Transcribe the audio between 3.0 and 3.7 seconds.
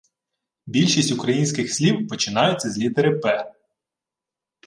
«П»